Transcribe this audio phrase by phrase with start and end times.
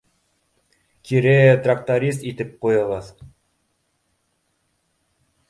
[1.09, 1.35] —Кире
[1.67, 3.13] тракторист итеп ҡуйығыҙ.